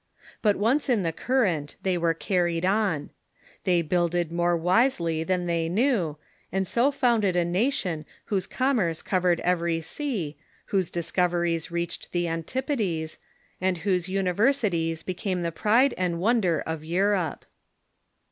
[0.41, 3.11] But once in the current, they were carried on.
[3.65, 6.17] They builded more wise ly than they knew,
[6.51, 13.19] and so founded a nation whose commerce covered every sea, whose discoveries reached the antipodes,
[13.19, 17.45] 280 THE REFORMATION and whose universities became the pride and wonder of Eu rope.